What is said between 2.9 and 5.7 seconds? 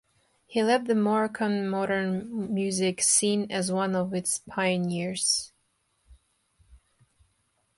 scene as one of its pioneers.